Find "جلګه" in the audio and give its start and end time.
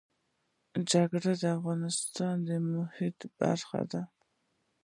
0.89-1.19